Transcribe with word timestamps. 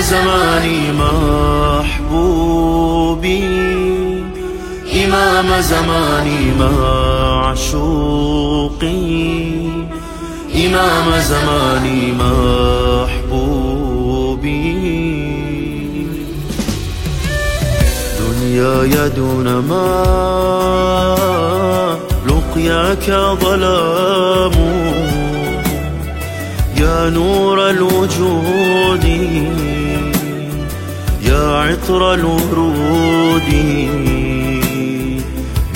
زماني 0.00 0.92
محبوبي. 0.92 2.30
إمام 5.04 5.60
زماني 5.60 6.52
معشوقي. 6.60 7.80
إمام 10.66 11.20
زماني 11.20 12.12
محبوبي. 12.12 13.60
دنياي 18.20 19.08
دون 19.08 19.46
ما 19.68 21.16
لقياك 22.26 23.06
ظلام. 23.40 24.52
يا 26.76 27.10
نور 27.10 27.70
الوجود. 27.70 29.04
عطر 31.70 32.14
الورود 32.14 33.50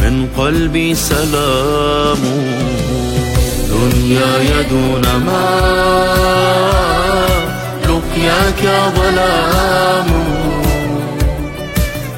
من 0.00 0.28
قلبي 0.38 0.94
سلام. 0.94 2.22
دنياي 3.70 4.62
دون 4.70 5.04
ما 5.26 5.50
لقياك 7.86 8.62
ظلام. 8.96 10.08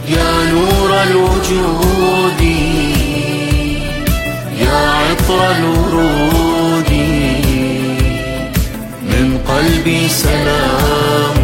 يا 0.09 0.33
نور 0.53 0.91
الوجود 1.03 2.41
يا 4.61 4.79
عطر 4.91 5.41
الورود 5.57 6.93
من 9.03 9.39
قلبي 9.49 10.09
سلام 10.09 10.27
سلام. 10.27 11.36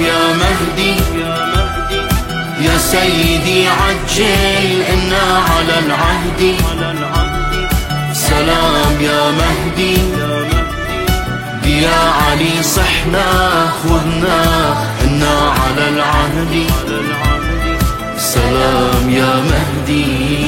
يا 0.00 0.22
مهدي. 0.42 0.94
يا 2.60 2.78
سيدي 2.78 3.68
عجل 3.68 4.82
إنا 4.92 5.24
على 5.48 5.78
العهد. 5.86 6.54
سلام 8.12 9.00
يا 9.00 9.30
مهدي. 9.30 9.98
يا 11.82 12.00
علي 12.28 12.62
صحنا 12.62 13.26
خذنا 13.82 14.42
إنا 15.04 15.34
على 15.50 15.88
العهد. 15.88 16.54
سلام 18.18 19.10
يا 19.10 19.34
مهدي. 19.50 20.45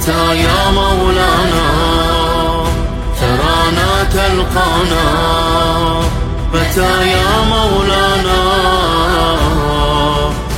متى 0.00 0.36
يا 0.36 0.70
مولانا؟ 0.70 1.66
ترانا 3.20 4.04
تلقانا. 4.12 5.04
متى 6.54 7.08
يا 7.08 7.44
مولانا؟ 7.50 8.40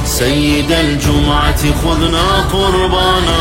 سيد 0.05 0.73
الجمعة 0.73 1.63
خذنا 1.85 2.45
قربانا. 2.53 3.41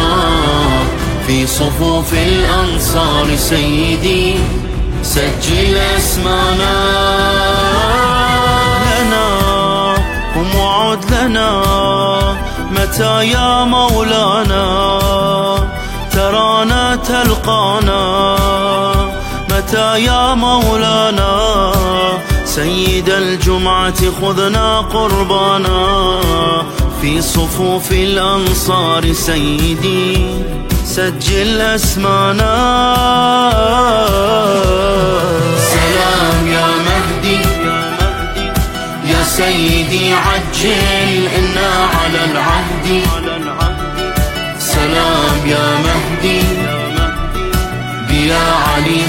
في 1.27 1.47
صفوف 1.47 2.13
الأنصار 2.13 3.35
سيدي 3.35 4.35
سجل 5.03 5.77
أسمانا. 5.97 6.73
لنا 8.85 9.27
قم 10.35 10.59
وعد 10.59 11.13
لنا. 11.13 11.61
متى 12.71 13.27
يا 13.27 13.63
مولانا؟ 13.63 14.90
ترانا 16.61 16.95
تلقانا. 16.95 18.35
متى 19.49 20.03
يا 20.03 20.33
مولانا؟ 20.33 21.71
سيد 22.45 23.09
الجمعة 23.09 24.11
خذنا 24.21 24.79
قربانا. 24.79 26.21
في 27.01 27.21
صفوف 27.21 27.91
الأنصار 27.91 29.13
سيدي 29.13 30.35
سجل 30.85 31.61
أسمانا. 31.61 32.53
سلام 35.57 36.47
يا 36.47 36.67
مهدي 36.85 37.41
يا 39.11 39.23
سيدي 39.23 40.13
عجل 40.13 41.27
إنا 41.37 41.69
على 41.95 42.31
العهد. 42.31 43.30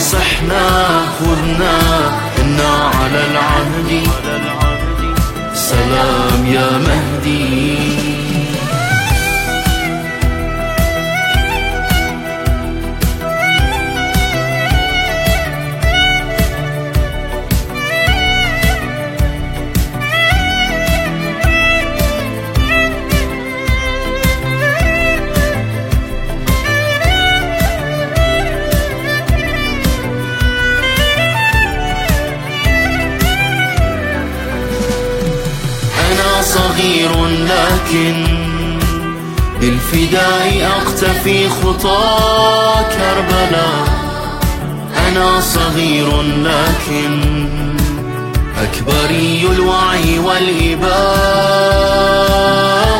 صحنا 0.02 0.66
خذنا 1.18 1.78
إنا 2.42 2.72
على 2.94 3.20
العهد. 3.30 3.90
سلام 5.54 6.46
يا 6.46 6.70
مهدي. 6.78 8.01
لكن 37.92 38.24
بالفداء 39.60 40.71
أقتفي 40.78 41.48
خطى 41.48 42.84
كربلاء. 42.92 43.86
أنا 45.09 45.41
صغير 45.41 46.22
لكن 46.22 47.21
أكبري 48.62 49.48
الوعي 49.53 50.18
والإباء 50.18 50.92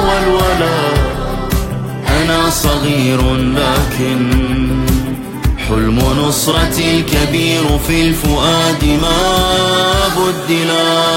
والولاء. 0.07 0.97
أنا 2.09 2.51
صغير 2.51 3.21
لكن 3.37 4.21
حلم 5.69 5.99
نصرتي 6.19 6.97
الكبير 6.97 7.65
في 7.87 8.09
الفؤاد 8.09 8.85
ما 9.03 9.19
بدلا. 10.17 11.13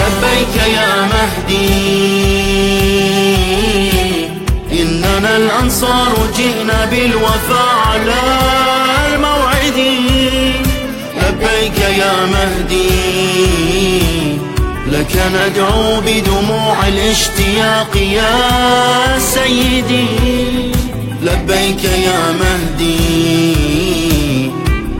لبيك 0.00 0.56
يا 0.74 0.92
مهدي 1.02 1.73
الأنصار 5.84 6.32
جئنا 6.36 6.84
بالوفاء 6.84 7.76
على 7.86 8.20
الموعد. 9.14 9.78
لبيك 11.22 11.78
يا 11.78 12.26
مهدي 12.26 12.90
لك 14.86 15.16
ندعو 15.34 16.00
بدموع 16.00 16.76
الاشتياق 16.88 17.96
يا 17.96 19.18
سيدي. 19.18 20.06
لبيك 21.22 21.84
يا 21.84 22.32
مهدي 22.40 23.56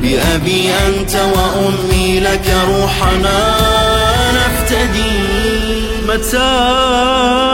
بأبي 0.03 0.71
أنت 0.87 1.15
وأمي 1.15 2.21
لك 2.21 2.55
روحنا 2.69 3.57
نفتدي. 4.35 5.19
متى 6.09 7.54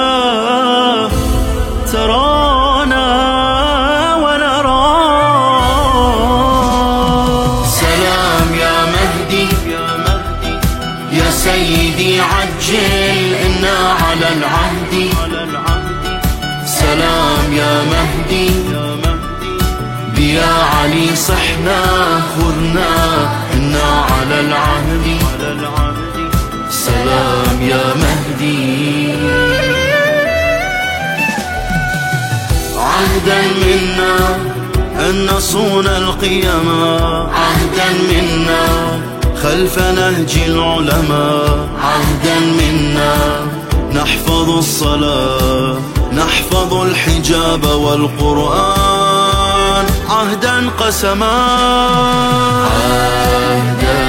علي 20.60 21.16
صحنا 21.16 21.82
خذنا. 22.32 22.92
إنا 23.54 23.88
على 24.10 24.40
العهد. 24.40 25.06
سلام 26.70 27.62
يا 27.62 27.84
مهدي. 28.02 29.12
عهدا 32.76 33.40
منا 33.64 34.16
أن 35.08 35.26
نصون 35.26 35.86
القيما 35.86 36.96
عهدا 37.34 37.88
منا 38.10 38.66
خلف 39.42 39.78
نهج 39.78 40.38
العلماء. 40.46 41.68
عهدا 41.82 42.38
منا 42.40 43.16
نحفظ 43.94 44.50
الصلاة 44.50 45.76
نحفظ 46.12 46.74
الحجاب 46.74 47.64
والقرآن. 47.64 49.09
عهدا 50.10 50.70
قسما. 50.80 51.46
عهدا 52.66 54.02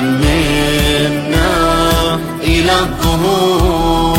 منا 0.00 1.50
إلى 2.42 2.72
الظهور. 2.80 4.18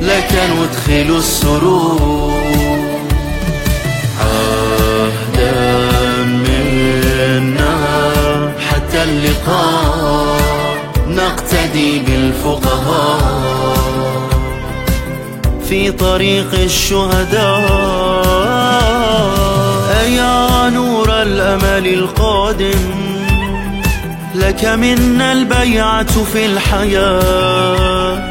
لك 0.00 0.32
ندخل 0.32 1.16
السرور. 1.18 2.80
عهدا 4.20 5.52
منا 6.24 7.74
حتى 8.70 9.02
اللقاء 9.02 10.40
نقتدي 11.08 11.98
بالفقهاء. 11.98 13.50
في 15.68 15.90
طريق 15.90 16.54
الشهداء. 16.54 18.39
يا 20.06 20.70
نور 20.70 21.22
الأمل 21.22 21.86
القادم؟ 21.86 23.10
لك 24.34 24.64
منا 24.64 25.32
البيعة 25.32 26.24
في 26.32 26.46
الحياة 26.46 28.30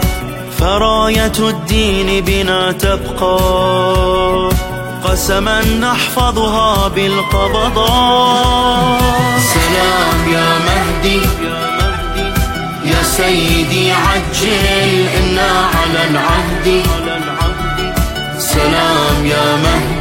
فراية 0.59 1.31
الدين 1.39 2.23
بنا 2.25 2.71
تبقى. 2.71 3.39
قسما 5.03 5.61
نحفظها 5.61 6.87
بالقبضاء 6.87 7.89
سلام 9.53 10.33
يا 10.33 10.49
مهدي 10.67 11.21
يا 12.85 13.03
سيدي 13.03 13.91
عجل 13.91 15.07
إنا 15.19 15.51
على 15.75 16.09
العهد. 16.09 16.83
سلام 18.39 19.25
يا 19.25 19.55
مهدي. 19.63 19.98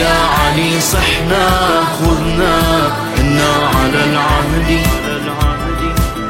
بيا 0.00 0.08
علي 0.08 0.80
صحنا 0.80 1.46
خذنا 1.98 2.56
إنا 3.20 3.50
على 3.74 4.04
العهد. 4.04 4.70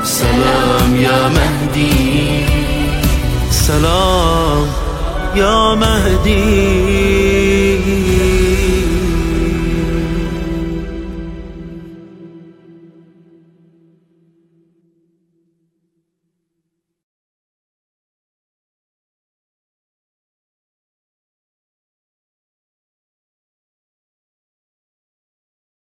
سلام 0.04 0.96
يا 0.96 1.28
مهدي. 1.28 2.46
سلام 3.50 4.66
يا 5.36 5.74
مهدي. 5.74 7.29